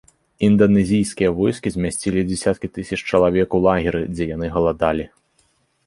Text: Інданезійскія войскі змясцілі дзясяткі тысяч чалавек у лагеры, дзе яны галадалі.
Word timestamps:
Інданезійскія 0.45 1.29
войскі 1.41 1.73
змясцілі 1.77 2.21
дзясяткі 2.31 2.73
тысяч 2.79 2.99
чалавек 3.13 3.47
у 3.59 3.63
лагеры, 3.67 4.01
дзе 4.13 4.23
яны 4.35 4.47
галадалі. 4.57 5.05